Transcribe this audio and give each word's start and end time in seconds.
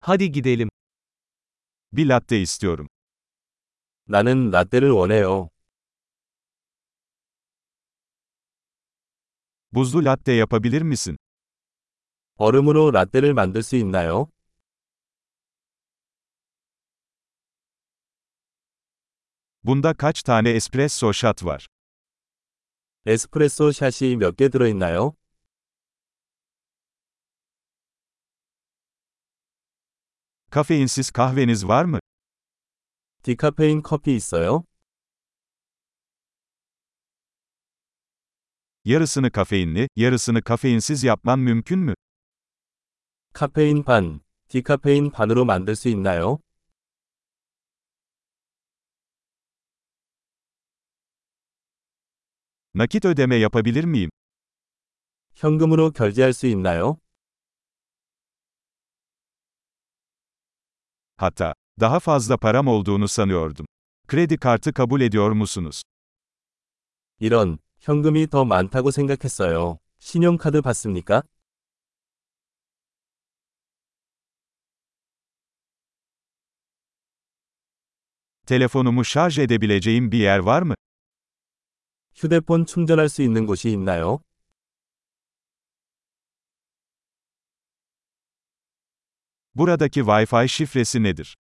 Hadi 0.00 0.32
gidelim. 0.32 0.68
Bir 1.92 2.06
latte 2.08 2.40
istiyorum. 2.40 2.88
나는 4.06 4.50
라떼를 4.50 4.90
원해요. 4.90 5.48
Buzlu 9.72 10.04
latte 10.04 10.32
yapabilir 10.32 10.82
misin? 10.82 11.16
얼음으로 12.36 12.90
라떼를 12.90 13.34
만들 13.34 13.62
수 13.62 13.76
있나요? 13.76 14.28
Bunda 19.64 19.94
kaç 19.94 20.22
tane 20.22 20.50
espresso 20.50 21.12
shot 21.12 21.44
var? 21.46 21.66
에스프레소 23.06 23.72
샷이 23.72 24.16
몇 24.16 24.36
개 24.36 24.48
들어있나요? 24.48 25.14
Kafeinsiz 30.51 31.11
kahveniz 31.11 31.67
var 31.67 31.85
mı? 31.85 31.99
디카페인 33.23 33.81
커피 33.81 34.15
있어요? 34.15 34.63
Yarısını 38.85 39.31
kafeinli, 39.31 39.87
yarısını 39.95 40.41
kafeinsiz 40.41 41.03
yapman 41.03 41.39
mümkün 41.39 41.79
mü? 41.79 41.93
카페인 43.33 43.83
반, 43.83 44.21
디카페인 44.47 45.11
반으로 45.11 45.45
만들 45.45 45.75
수 45.75 45.89
있나요? 45.89 46.39
Nakit 52.73 53.05
ödeme 53.05 53.35
yapabilir 53.35 53.83
miyim? 53.83 54.09
현금으로 55.35 55.91
결제할 55.91 56.33
수 56.33 56.47
있나요? 56.47 56.97
Hatta, 61.19 61.53
daha 61.79 61.99
fazla 61.99 62.37
param 62.37 62.67
olduğunu 62.67 63.07
sanıyordum. 63.07 63.65
Kredi 64.07 64.37
kartı 64.37 64.73
kabul 64.73 65.01
ediyor 65.01 65.31
musunuz? 65.31 65.81
이런, 67.19 67.57
현금이 67.79 68.27
더 68.27 68.45
많다고 68.45 68.91
생각했어요. 68.91 69.79
신용카드 69.99 70.61
받습니까? 70.61 71.23
Telefonumu 78.45 79.05
şarj 79.05 79.39
edebileceğim 79.39 80.11
bir 80.11 80.19
yer 80.19 80.39
var 80.39 80.61
mı? 80.61 80.75
휴대폰 82.15 82.65
충전할 82.65 83.09
수 83.09 83.21
있는 83.21 83.45
곳이 83.45 83.71
있나요? 83.71 84.19
Buradaki 89.55 89.99
Wi-Fi 89.99 90.49
şifresi 90.49 91.03
nedir? 91.03 91.35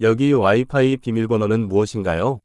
여기 0.00 0.32
와이파이 0.32 0.96
비밀번호는 0.98 1.68
무엇인가요? 1.68 2.40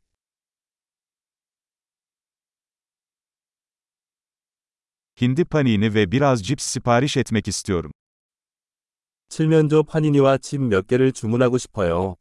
Hindi 5.22 5.45
panini 5.45 5.94
ve 5.94 6.11
biraz 6.11 6.44
cips 6.44 6.64
sipariş 6.64 7.17
etmek 7.17 7.47
istiyorum. 7.47 7.91
칠면조 9.30 9.83
파니니와 9.83 10.38
칩 10.38 10.61
몇 10.61 10.88
개를 10.88 11.11
주문하고 11.11 11.58
싶어요. 11.58 12.16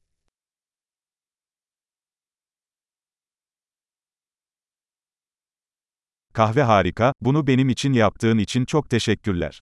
Kahve 6.32 6.62
harika, 6.62 7.12
bunu 7.20 7.46
benim 7.46 7.68
için 7.68 7.92
yaptığın 7.92 8.38
için 8.38 8.64
çok 8.64 8.90
teşekkürler. 8.90 9.60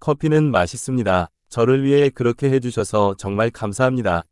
커피는 0.00 0.50
맛있습니다. 0.50 1.28
저를 1.48 1.82
위해 1.84 2.10
그렇게 2.10 2.50
해주셔서 2.50 3.14
정말 3.18 3.50
감사합니다. 3.50 4.24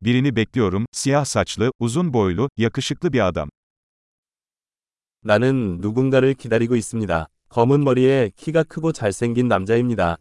Birini 0.00 0.36
bekliyorum, 0.36 0.86
siyah 0.92 1.24
saçlı, 1.24 1.72
uzun 1.80 2.12
boylu, 2.12 2.48
yakışıklı 2.56 3.12
bir 3.12 3.20
adam. 3.28 3.48
나는 5.24 5.78
누군가를 5.80 6.34
기다리고 6.34 6.76
있습니다. 6.76 7.26
검은 7.48 7.82
머리에 7.82 8.30
키가 8.36 8.62
크고 8.62 8.92
잘생긴 8.92 9.48
남자입니다. 9.48 10.18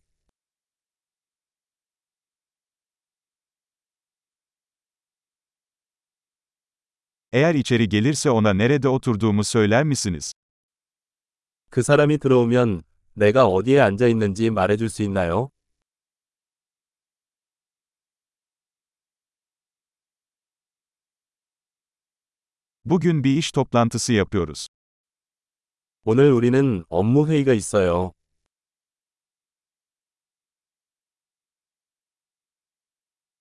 Eğer 7.32 7.54
içeri 7.54 7.88
gelirse 7.88 8.30
ona 8.30 8.52
nerede 8.52 8.88
oturduğumu 8.88 9.44
söyler 9.44 9.84
misiniz? 9.84 10.32
그 11.70 11.82
사람이 11.82 12.18
들어오면 12.18 12.82
내가 13.14 13.46
어디에 13.46 13.80
앉아 13.80 14.06
있는지 14.08 14.50
말해줄 14.50 14.88
수 14.90 15.02
있나요? 15.02 15.50
Bugün 22.84 23.24
bir 23.24 23.36
iş 23.36 23.52
toplantısı 23.52 24.12
yapıyoruz. 24.12 24.68
오늘 26.04 26.32
우리는 26.32 26.84
업무 26.88 27.28
회의가 27.28 27.54
있어요. 27.54 28.12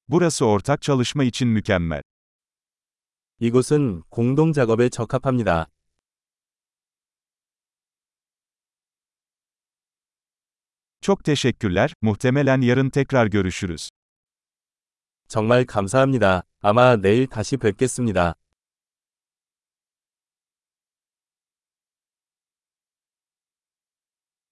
Burası 0.07 0.45
ortak 0.45 0.81
çalışma 0.81 1.23
için 1.23 1.47
mükemmel. 1.47 2.01
이곳은 3.38 4.02
공동 4.08 4.52
작업에 4.54 4.88
적합합니다. 4.88 5.66
Çok 11.02 11.22
teşekkürler, 11.24 11.92
muhtemelen 12.00 12.60
yarın 12.62 12.90
tekrar 12.90 13.26
görüşürüz. 13.26 13.90
정말 15.28 15.64
감사합니다. 15.66 16.42
아마 16.62 16.96
내일 16.96 17.26
다시 17.26 17.58
뵙겠습니다. 17.58 18.34